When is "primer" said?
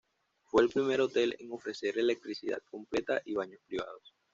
0.69-0.99